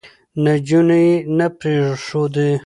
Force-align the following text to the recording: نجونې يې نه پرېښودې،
نجونې 0.43 0.99
يې 1.07 1.15
نه 1.37 1.47
پرېښودې، 1.57 2.49